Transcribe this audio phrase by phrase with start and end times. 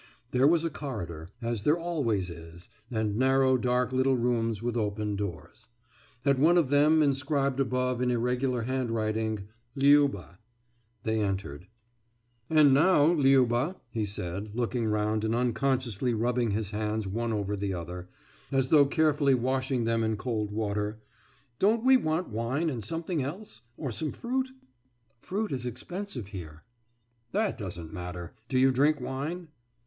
[0.31, 5.15] There was a corridor, as there always is, and narrow dark little rooms with open
[5.15, 5.67] doors.
[6.25, 10.39] At one of them inscribed above in irregular handwriting, »Liuba«,
[11.03, 11.67] they entered.
[12.49, 17.75] »And now, Liuba,« he said, looking round and unconsciously rubbing his hands one over the
[17.75, 18.09] other,
[18.51, 20.99] as though carefully washing them in cold water,
[21.59, 23.61] »don't we want wine and something else?
[23.77, 24.49] Or some fruit?«
[25.19, 26.63] »Fruit is expensive here.«
[27.33, 28.33] »That doesn't matter.
[28.49, 29.49] Do you drink wine?